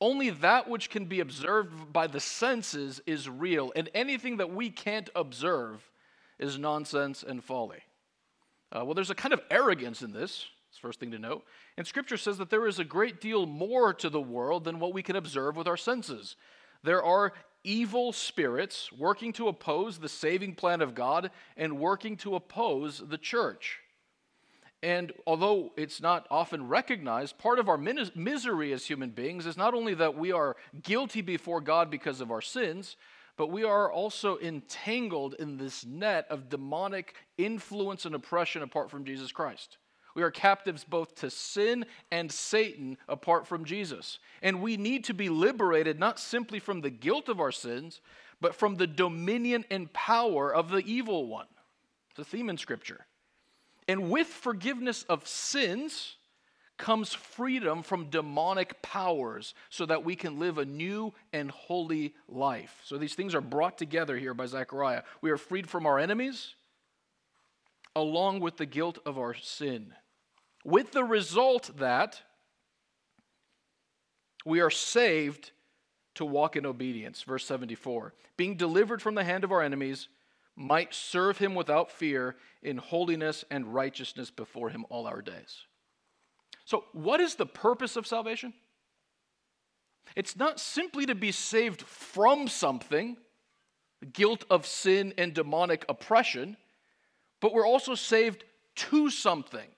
[0.00, 4.70] Only that which can be observed by the senses is real, and anything that we
[4.70, 5.90] can't observe
[6.38, 7.80] is nonsense and folly.
[8.70, 11.44] Uh, well, there's a kind of arrogance in this It's first thing to note.
[11.76, 14.92] And Scripture says that there is a great deal more to the world than what
[14.92, 16.36] we can observe with our senses.
[16.82, 17.32] There are
[17.64, 23.18] evil spirits working to oppose the saving plan of God and working to oppose the
[23.18, 23.80] church.
[24.82, 29.74] And although it's not often recognized, part of our misery as human beings is not
[29.74, 32.96] only that we are guilty before God because of our sins,
[33.36, 39.04] but we are also entangled in this net of demonic influence and oppression apart from
[39.04, 39.78] Jesus Christ.
[40.18, 44.18] We are captives both to sin and Satan apart from Jesus.
[44.42, 48.00] And we need to be liberated not simply from the guilt of our sins,
[48.40, 51.46] but from the dominion and power of the evil one.
[52.10, 53.06] It's a theme in Scripture.
[53.86, 56.16] And with forgiveness of sins
[56.78, 62.80] comes freedom from demonic powers so that we can live a new and holy life.
[62.82, 65.04] So these things are brought together here by Zechariah.
[65.20, 66.54] We are freed from our enemies
[67.94, 69.92] along with the guilt of our sin.
[70.64, 72.22] With the result that
[74.44, 75.52] we are saved
[76.14, 77.22] to walk in obedience.
[77.22, 80.08] Verse 74 being delivered from the hand of our enemies
[80.56, 85.64] might serve him without fear in holiness and righteousness before him all our days.
[86.64, 88.52] So, what is the purpose of salvation?
[90.16, 93.16] It's not simply to be saved from something,
[94.12, 96.56] guilt of sin and demonic oppression,
[97.40, 98.44] but we're also saved
[98.74, 99.68] to something.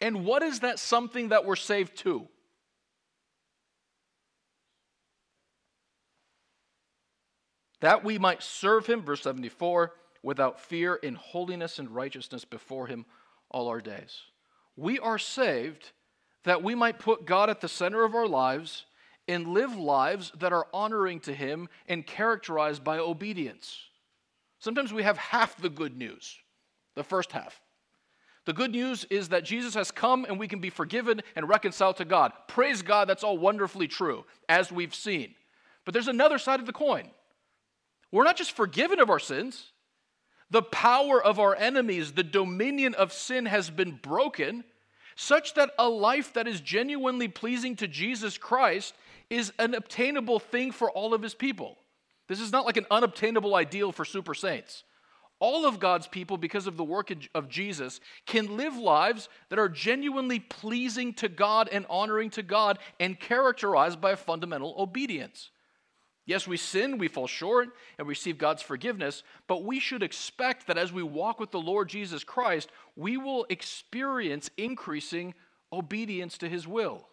[0.00, 2.28] And what is that something that we're saved to?
[7.80, 9.92] that we might serve him, verse 74,
[10.22, 13.06] without fear in holiness and righteousness before him
[13.50, 14.20] all our days.
[14.76, 15.92] We are saved
[16.44, 18.84] that we might put God at the center of our lives
[19.26, 23.78] and live lives that are honoring to him and characterized by obedience.
[24.58, 26.38] Sometimes we have half the good news,
[26.94, 27.60] the first half.
[28.48, 31.98] The good news is that Jesus has come and we can be forgiven and reconciled
[31.98, 32.32] to God.
[32.46, 35.34] Praise God, that's all wonderfully true, as we've seen.
[35.84, 37.10] But there's another side of the coin.
[38.10, 39.72] We're not just forgiven of our sins,
[40.50, 44.64] the power of our enemies, the dominion of sin has been broken,
[45.14, 48.94] such that a life that is genuinely pleasing to Jesus Christ
[49.28, 51.76] is an obtainable thing for all of his people.
[52.28, 54.84] This is not like an unobtainable ideal for super saints.
[55.40, 59.68] All of God's people, because of the work of Jesus, can live lives that are
[59.68, 65.50] genuinely pleasing to God and honoring to God and characterized by a fundamental obedience.
[66.26, 67.68] Yes, we sin, we fall short,
[67.98, 71.88] and receive God's forgiveness, but we should expect that as we walk with the Lord
[71.88, 75.32] Jesus Christ, we will experience increasing
[75.72, 77.08] obedience to his will.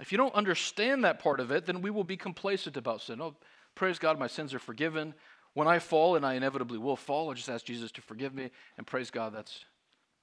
[0.00, 3.20] If you don't understand that part of it, then we will be complacent about sin.
[3.20, 3.36] Oh,
[3.74, 5.14] praise God, my sins are forgiven.
[5.54, 8.50] When I fall, and I inevitably will fall, I just ask Jesus to forgive me,
[8.78, 9.64] and praise God, that's,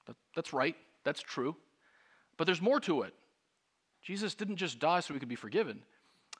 [0.06, 0.74] that, that's right,
[1.04, 1.54] that's true.
[2.36, 3.14] But there's more to it.
[4.02, 5.82] Jesus didn't just die so we could be forgiven.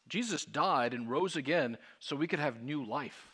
[0.09, 3.29] Jesus died and rose again so we could have new life.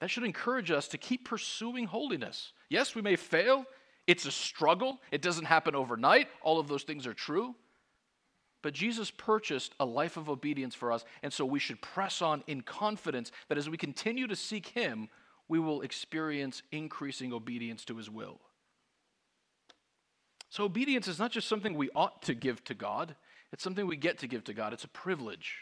[0.00, 2.52] That should encourage us to keep pursuing holiness.
[2.68, 3.64] Yes, we may fail.
[4.06, 4.98] It's a struggle.
[5.10, 6.28] It doesn't happen overnight.
[6.42, 7.54] All of those things are true.
[8.64, 12.42] But Jesus purchased a life of obedience for us, and so we should press on
[12.46, 15.10] in confidence that as we continue to seek Him,
[15.48, 18.40] we will experience increasing obedience to His will.
[20.48, 23.16] So, obedience is not just something we ought to give to God,
[23.52, 25.56] it's something we get to give to God, it's a privilege.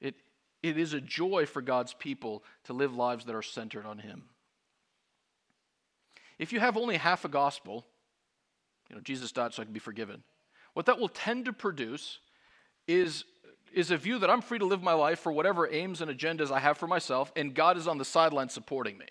[0.00, 0.16] It,
[0.64, 4.24] it is a joy for God's people to live lives that are centered on Him.
[6.40, 7.86] If you have only half a gospel,
[8.90, 10.24] you know, Jesus died so I can be forgiven,
[10.76, 12.18] what that will tend to produce
[12.86, 13.24] is,
[13.72, 16.50] is a view that I'm free to live my life for whatever aims and agendas
[16.50, 19.06] I have for myself, and God is on the sideline supporting me.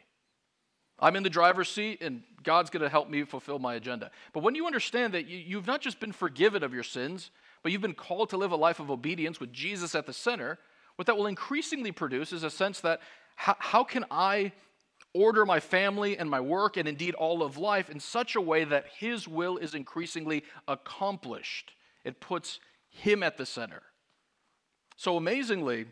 [1.00, 4.12] I'm in the driver's seat, and God's going to help me fulfill my agenda.
[4.32, 7.32] But when you understand that you, you've not just been forgiven of your sins,
[7.64, 10.60] but you've been called to live a life of obedience with Jesus at the center,
[10.98, 13.02] what that will increasingly produce is a sense that
[13.38, 14.52] how, how can I
[15.16, 18.66] order my family and my work and indeed all of life in such a way
[18.66, 21.74] that His will is increasingly accomplished?
[22.04, 22.60] It puts
[22.90, 23.82] Him at the center.
[24.98, 25.86] So amazingly,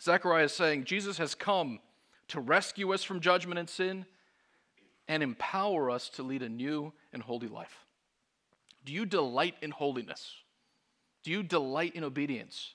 [0.00, 1.80] Zechariah is saying Jesus has come
[2.28, 4.06] to rescue us from judgment and sin
[5.08, 7.84] and empower us to lead a new and holy life.
[8.84, 10.34] Do you delight in holiness?
[11.22, 12.74] Do you delight in obedience?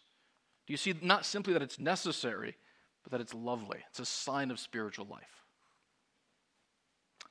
[0.67, 2.55] Do you see not simply that it's necessary,
[3.03, 3.79] but that it's lovely?
[3.89, 5.38] It's a sign of spiritual life.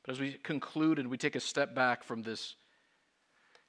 [0.09, 2.57] As we conclude and we take a step back from this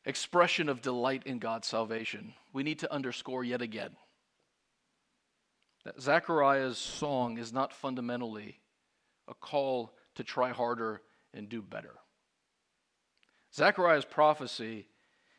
[0.06, 3.92] expression of delight in God's salvation, we need to underscore yet again
[5.84, 8.60] that Zechariah's song is not fundamentally
[9.28, 11.02] a call to try harder
[11.34, 11.96] and do better.
[13.54, 14.88] Zechariah's prophecy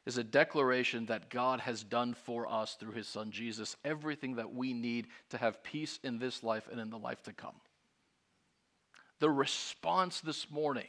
[0.07, 4.53] is a declaration that God has done for us through his son Jesus everything that
[4.53, 7.55] we need to have peace in this life and in the life to come.
[9.21, 10.89] The response this morning,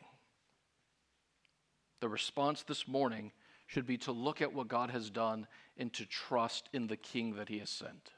[1.99, 3.31] the response this morning
[3.67, 7.35] should be to look at what God has done and to trust in the king
[7.35, 8.09] that he has sent.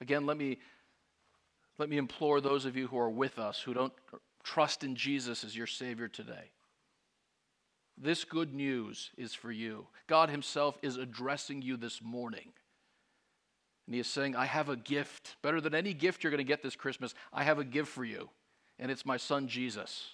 [0.00, 0.58] Again, let me
[1.78, 3.92] let me implore those of you who are with us who don't
[4.42, 6.50] trust in Jesus as your savior today
[8.00, 9.86] this good news is for you.
[10.06, 12.52] God Himself is addressing you this morning.
[13.86, 16.44] And He is saying, I have a gift, better than any gift you're going to
[16.44, 17.14] get this Christmas.
[17.32, 18.30] I have a gift for you,
[18.80, 20.08] and it's my Son Jesus.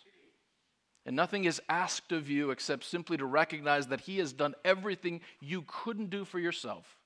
[1.07, 5.21] And nothing is asked of you except simply to recognize that He has done everything
[5.41, 6.99] you couldn't do for yourself.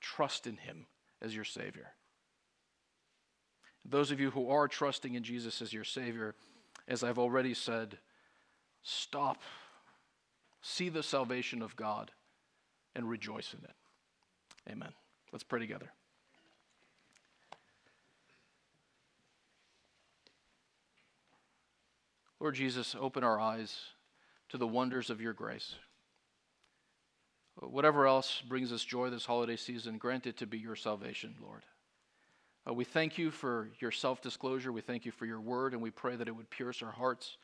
[0.00, 0.86] Trust in Him
[1.22, 1.92] as your Savior.
[3.84, 6.34] Those of you who are trusting in Jesus as your Savior,
[6.88, 7.98] as I've already said,
[8.82, 9.42] Stop.
[10.60, 12.10] See the salvation of God
[12.96, 14.72] and rejoice in it.
[14.72, 14.92] Amen.
[15.32, 15.92] Let's pray together.
[22.42, 23.72] Lord Jesus, open our eyes
[24.48, 25.76] to the wonders of your grace.
[27.54, 31.62] Whatever else brings us joy this holiday season, grant it to be your salvation, Lord.
[32.68, 34.72] Uh, we thank you for your self disclosure.
[34.72, 37.36] We thank you for your word, and we pray that it would pierce our hearts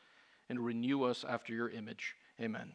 [0.49, 2.15] and renew us after your image.
[2.41, 2.73] Amen.